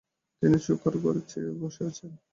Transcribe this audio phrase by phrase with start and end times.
[0.41, 2.15] তিনি শোকার ঘরে চেয়ারে বসে ছিলেন।